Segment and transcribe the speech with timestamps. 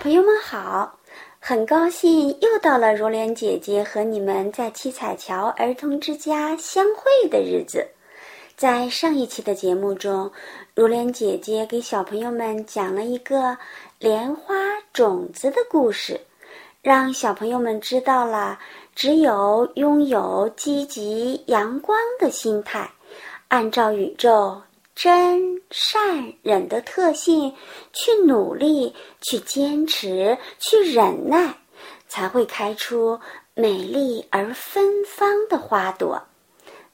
[0.00, 0.96] 朋友们好，
[1.40, 7.84] 很高兴又到了如莲姐姐和你们在七彩桥儿童之家相会的日子。
[8.56, 10.30] 在上一期的节目中，
[10.72, 13.58] 如莲姐姐给小朋友们讲了一个
[13.98, 14.54] 莲花
[14.92, 16.20] 种子的故事，
[16.80, 18.56] 让小朋友们知道了，
[18.94, 22.88] 只有拥有积极阳光的心态，
[23.48, 24.62] 按照宇宙。
[25.00, 27.54] 真善忍的特性，
[27.92, 31.54] 去努力，去坚持，去忍耐，
[32.08, 33.20] 才会开出
[33.54, 36.20] 美丽而芬芳的花朵。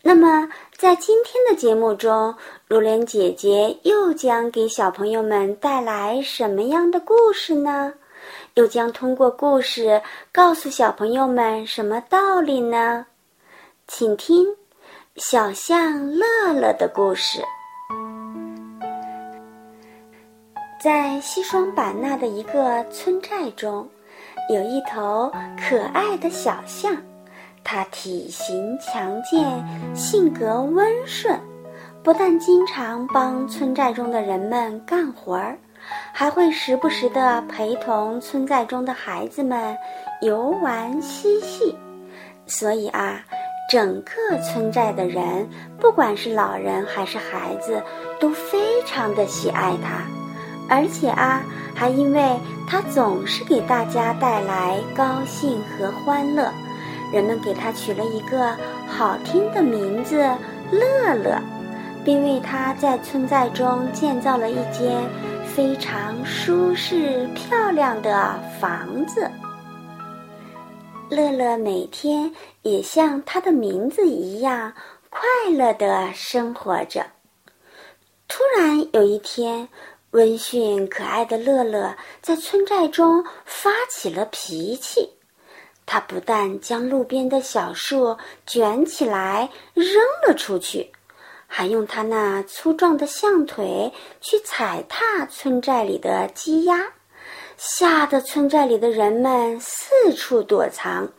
[0.00, 2.32] 那么，在今天的节目中，
[2.68, 7.92] 如莲姐姐又将给小朋友们带来什么样的故事呢？
[8.54, 13.06] 又将通过故事告诉小朋友们什么道理呢？
[13.88, 14.46] 请听
[15.16, 17.40] 《小象乐乐的故事》。
[20.78, 23.88] 在西双版纳的一个村寨中，
[24.48, 26.96] 有一头可爱的小象，
[27.64, 29.44] 它体型强健，
[29.92, 31.36] 性格温顺，
[32.00, 35.58] 不但经常帮村寨中的人们干活儿，
[36.12, 39.76] 还会时不时地陪同村寨中的孩子们
[40.22, 41.76] 游玩嬉戏。
[42.46, 43.20] 所以啊，
[43.68, 45.48] 整个村寨的人，
[45.80, 47.82] 不管是老人还是孩子，
[48.20, 50.17] 都非常的喜爱它。
[50.68, 51.42] 而且啊，
[51.74, 56.52] 还因为它总是给大家带来高兴和欢乐，
[57.10, 58.54] 人们给它取了一个
[58.86, 60.16] 好听的名字——
[60.70, 61.40] 乐乐，
[62.04, 65.02] 并为它在村寨中建造了一间
[65.46, 69.30] 非常舒适漂亮的房子。
[71.08, 72.30] 乐乐每天
[72.60, 74.70] 也像它的名字一样
[75.08, 77.06] 快乐地生活着。
[78.28, 79.66] 突然有一天。
[80.12, 85.10] 温驯可爱的乐乐在村寨中发起了脾气，
[85.84, 88.16] 他不但将路边的小树
[88.46, 89.86] 卷起来扔
[90.26, 90.90] 了出去，
[91.46, 96.92] 还用他那粗壮的象腿去踩踏村寨里的鸡鸭，
[97.58, 101.10] 吓得村寨里的人们四处躲藏，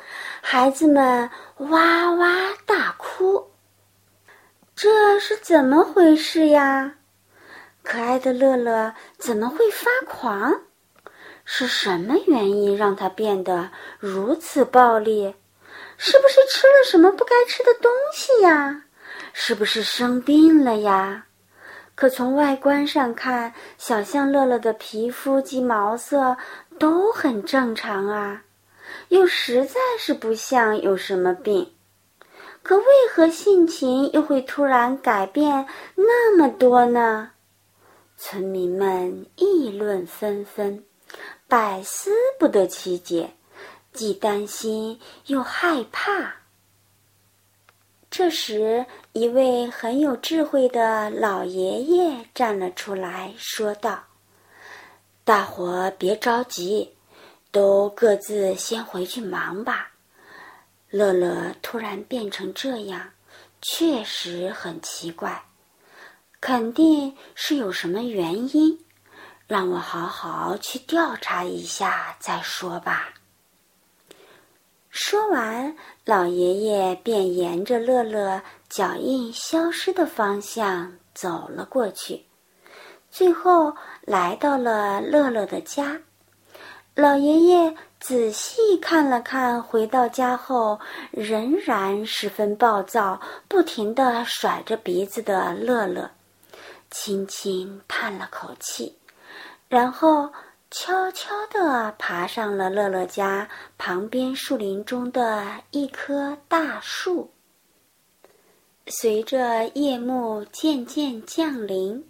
[0.42, 3.52] 孩子们哇哇大哭。
[4.76, 6.96] 这是怎么回事呀？
[7.92, 10.62] 可爱的乐乐怎么会发狂？
[11.44, 15.34] 是什么原因让他变得如此暴力？
[15.98, 18.84] 是不是吃了什么不该吃的东西呀？
[19.34, 21.26] 是不是生病了呀？
[21.96, 26.38] 可从外观上看，小象乐乐的皮肤及毛色
[26.78, 28.44] 都很正常啊，
[29.08, 31.74] 又实在是不像有什么病。
[32.62, 37.32] 可为何性情又会突然改变那么多呢？
[38.22, 40.84] 村民们议论纷纷，
[41.48, 43.34] 百思不得其解，
[43.94, 46.36] 既担心又害怕。
[48.12, 54.04] 这时，一位很有智慧的老爷爷站了出来，说道
[55.24, 56.92] ：“大伙别着急，
[57.52, 59.92] 都各自先回去忙吧。
[60.90, 63.14] 乐乐突然变成这样，
[63.62, 65.42] 确实很奇怪。”
[66.42, 68.80] 肯定是有什么原因，
[69.48, 73.10] 让我好好去调查一下再说吧。
[74.90, 75.76] 说完，
[76.06, 82.26] 老爷爷便沿着乐乐脚印消失的方向走了过去，
[83.12, 86.00] 最后来到了乐乐的家。
[86.96, 90.80] 老爷爷仔细看了看，回到家后
[91.12, 96.10] 仍然十分暴躁，不停地甩着鼻子的乐乐。
[96.92, 98.96] 轻轻叹了口气，
[99.68, 100.32] 然后
[100.72, 103.48] 悄悄地爬上了乐乐家
[103.78, 107.32] 旁边树林中的一棵大树。
[108.88, 112.04] 随着夜幕渐渐降临，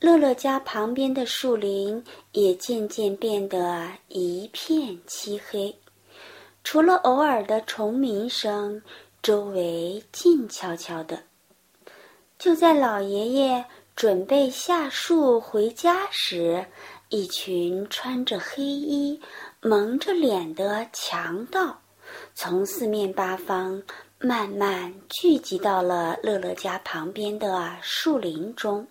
[0.00, 5.78] 乐乐家旁边的树林也渐渐变得一片漆黑，
[6.64, 8.82] 除了偶尔的虫鸣声，
[9.22, 11.22] 周围静悄悄的。
[12.36, 13.64] 就在老爷爷。
[13.94, 16.66] 准备下树回家时，
[17.08, 19.20] 一群穿着黑衣、
[19.60, 21.78] 蒙着脸的强盗，
[22.34, 23.82] 从四面八方
[24.18, 28.86] 慢慢聚集到了乐乐家旁边的树林中。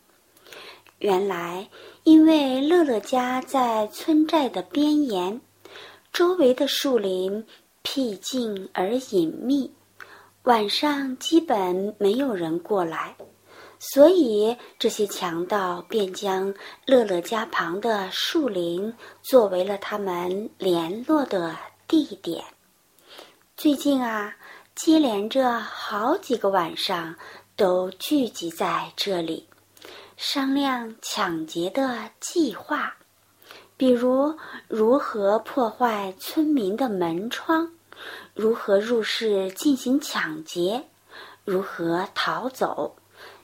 [0.99, 1.67] 原来，
[2.03, 5.41] 因为乐乐家在村寨的边沿，
[6.13, 7.45] 周围的树林
[7.81, 9.73] 僻静而隐秘，
[10.43, 13.15] 晚上基本没有人过来。
[13.83, 16.53] 所以这些强盗便将
[16.85, 18.93] 乐乐家旁的树林
[19.23, 21.57] 作为了他们联络的
[21.87, 22.45] 地点。
[23.57, 24.35] 最近啊，
[24.75, 27.15] 接连着好几个晚上
[27.55, 29.49] 都聚集在这里，
[30.15, 32.95] 商量抢劫的计划，
[33.77, 34.37] 比如
[34.67, 37.71] 如何破坏村民的门窗，
[38.35, 40.83] 如何入室进行抢劫，
[41.43, 42.95] 如何逃走，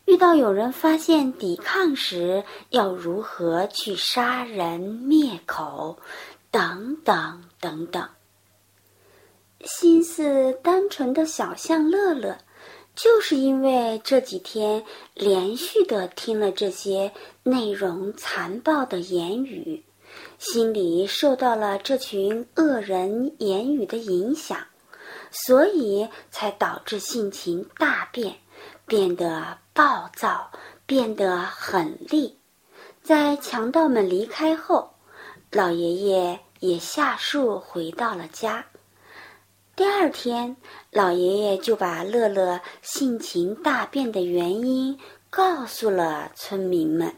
[0.07, 5.97] 遇到有人发现抵抗时要如何去杀人灭口，
[6.49, 8.07] 等等等等。
[9.65, 12.37] 心思单纯的小象乐乐，
[12.95, 17.11] 就是因为这几天连续的听了这些
[17.43, 19.83] 内容残暴的言语，
[20.39, 24.57] 心里受到了这群恶人言语的影响，
[25.31, 28.37] 所以才导致性情大变，
[28.87, 30.49] 变得暴躁，
[30.85, 32.39] 变得狠厉。
[33.03, 34.93] 在强盗们离开后，
[35.51, 38.65] 老爷爷也下树回到了家。
[39.75, 40.55] 第二天，
[40.89, 44.97] 老爷爷就把乐乐性情大变的原因
[45.29, 47.13] 告诉了村民们。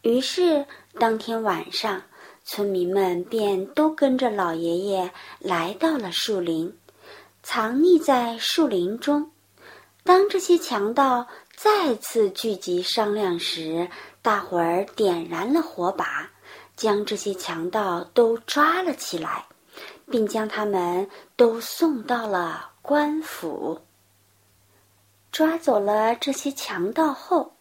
[0.00, 0.66] 于是，
[0.98, 2.02] 当天晚上，
[2.42, 6.74] 村民们便都跟着老爷爷来到了树林，
[7.42, 9.30] 藏匿在树林中。
[10.04, 13.88] 当这些强盗再次聚集商量时，
[14.22, 16.30] 大伙儿点燃了火把，
[16.76, 19.46] 将这些强盗都抓了起来。
[20.10, 23.80] 并将他们都送到了官府。
[25.32, 27.54] 抓走了这些强盗后，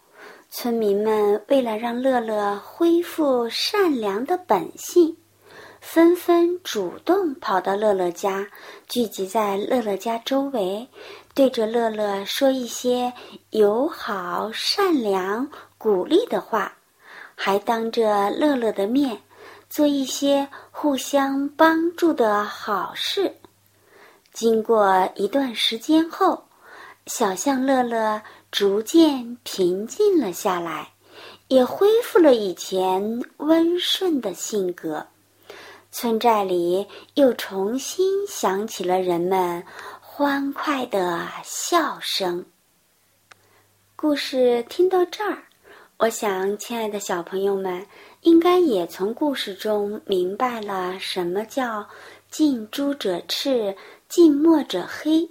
[0.50, 5.18] 村民们为了让乐乐恢复善良的本性，
[5.80, 8.48] 纷纷主动跑到乐乐家，
[8.88, 10.88] 聚集在乐乐家周围，
[11.34, 13.12] 对着乐乐说一些
[13.50, 16.74] 友好、善良、鼓励的话，
[17.36, 19.22] 还当着乐乐的面。
[19.70, 23.36] 做一些互相帮助的好事。
[24.32, 26.44] 经过一段时间后，
[27.08, 28.22] 小象乐乐
[28.52, 30.92] 逐渐平静了下来，
[31.48, 35.08] 也恢复了以前温顺的性格。
[35.92, 39.64] 村寨里又重新响起了人们
[40.16, 42.46] 欢快的笑声。
[43.96, 45.42] 故事听到这儿，
[45.98, 47.84] 我想，亲爱的小朋友们。
[48.22, 51.84] 应该也从故事中明白了什么叫
[52.30, 53.76] “近朱者赤，
[54.08, 55.28] 近墨者黑”。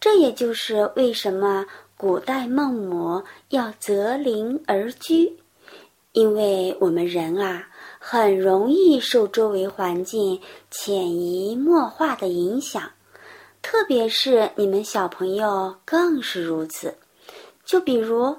[0.00, 1.64] 这也就是为什么
[1.96, 5.32] 古代孟母要择邻而居，
[6.10, 7.68] 因为我们人啊，
[8.00, 10.40] 很容易受周围环境
[10.72, 12.82] 潜移默化的影响，
[13.70, 16.96] 特别是你们小朋友更是如此。
[17.66, 18.34] 就比如。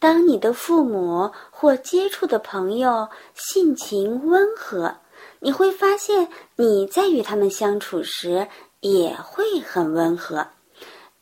[0.00, 4.92] 当你的父母或接触的朋友性情温和，
[5.38, 8.48] 你会发现你在与他们相处时
[8.80, 10.44] 也会很温和。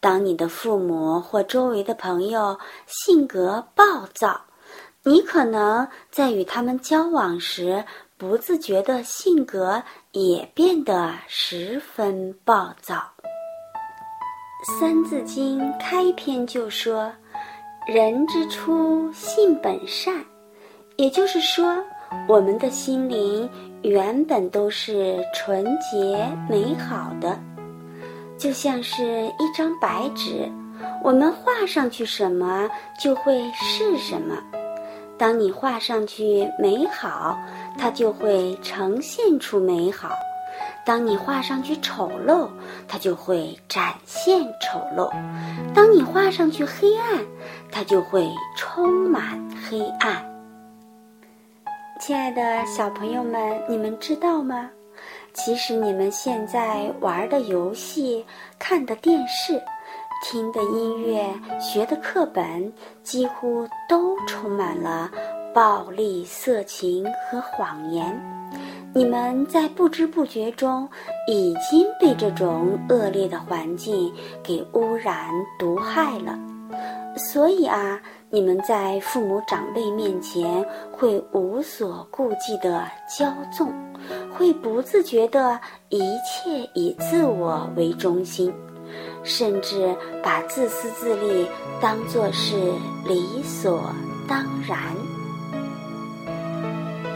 [0.00, 4.40] 当你的父母或周围的朋友性格暴躁，
[5.02, 7.84] 你可能在与他们交往时
[8.16, 12.94] 不自觉的性格也变得十分暴躁。
[14.62, 17.10] 《三字经》开篇就说。
[17.86, 20.22] 人之初，性本善，
[20.96, 21.82] 也就是说，
[22.28, 23.48] 我们的心灵
[23.82, 27.36] 原本都是纯洁美好的，
[28.38, 30.46] 就像是一张白纸，
[31.02, 32.68] 我们画上去什么
[33.02, 34.36] 就会是什么。
[35.18, 37.36] 当你画上去美好，
[37.76, 40.10] 它就会呈现出美好。
[40.84, 42.48] 当你画上去丑陋，
[42.88, 45.10] 它就会展现丑陋；
[45.74, 47.24] 当你画上去黑暗，
[47.70, 50.24] 它就会充满黑暗。
[52.00, 54.70] 亲爱的小朋友们，你们知道吗？
[55.32, 58.24] 其实你们现在玩的游戏、
[58.58, 59.62] 看的电视、
[60.24, 62.72] 听的音乐、学的课本，
[63.02, 65.10] 几乎都充满了
[65.54, 68.39] 暴力、色情和谎言。
[68.92, 70.88] 你们在不知不觉中
[71.28, 75.28] 已经被这种恶劣的环境给污染、
[75.58, 76.36] 毒害了，
[77.16, 83.72] 所以啊，你们在父母长辈面前会无所顾忌的骄纵，
[84.32, 88.52] 会不自觉的一切以自我为中心，
[89.22, 91.46] 甚至把自私自利
[91.80, 92.56] 当作是
[93.06, 93.80] 理所
[94.26, 94.76] 当然。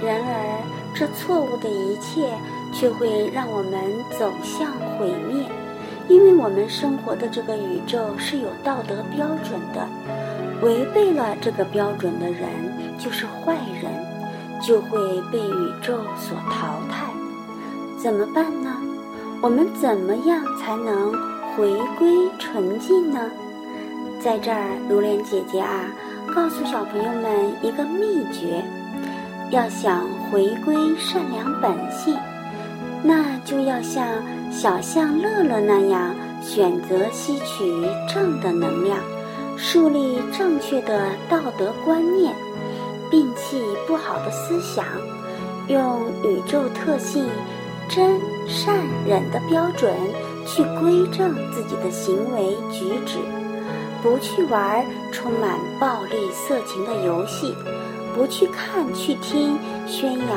[0.01, 0.84] 然而。
[0.95, 2.29] 这错误的一切
[2.73, 3.73] 却会让我们
[4.19, 5.45] 走向毁灭，
[6.09, 9.89] 因为我们生活的这个宇宙是有道德标准的。
[10.63, 12.49] 违背了这个标准的人
[12.97, 13.93] 就是坏人，
[14.63, 14.99] 就会
[15.33, 17.13] 被宇宙所淘汰。
[17.99, 18.71] 怎么办呢？
[19.43, 21.13] 我们怎么样才能
[21.55, 22.09] 回归
[22.39, 23.31] 纯净呢？
[24.21, 25.85] 在这儿，如莲姐姐啊，
[26.35, 28.65] 告诉小朋友们一个秘诀：
[29.51, 32.13] 要想回归善良本性，
[33.05, 34.05] 那就要像
[34.51, 36.13] 小象乐乐那样，
[36.43, 37.73] 选择吸取
[38.13, 38.99] 正的能量，
[39.57, 42.35] 树立正确的道德观念，
[43.13, 44.85] 摒弃不好的思想，
[45.69, 47.25] 用宇宙特性
[47.89, 48.75] 真善
[49.07, 49.95] 忍的标准
[50.45, 53.19] 去规正自己的行为举止。
[54.03, 57.55] 不去玩充满暴力色情的游戏，
[58.15, 60.29] 不去看去听宣扬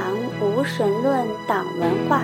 [0.41, 2.21] 无神论党文化、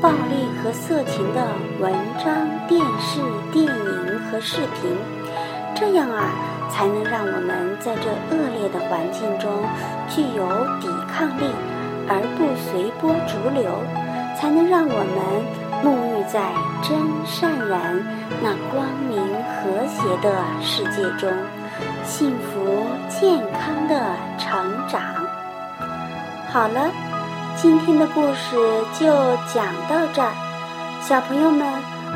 [0.00, 1.44] 暴力和色情的
[1.80, 1.92] 文
[2.24, 3.20] 章、电视、
[3.52, 4.96] 电影和视频，
[5.74, 6.30] 这样啊，
[6.70, 9.50] 才能让我们在这恶劣的环境中
[10.08, 10.46] 具有
[10.80, 11.50] 抵抗力，
[12.08, 13.70] 而不随波逐流，
[14.38, 15.62] 才能让我们。
[15.82, 18.00] 沐浴在真善然
[18.40, 19.18] 那光明
[19.50, 20.32] 和谐的
[20.62, 21.28] 世界中，
[22.04, 25.00] 幸福健康的成长。
[26.52, 26.92] 好了，
[27.56, 29.06] 今天的故事就
[29.54, 30.34] 讲到这儿，
[31.00, 31.66] 小朋友们，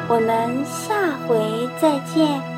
[0.09, 0.95] 我们下
[1.27, 2.56] 回再见。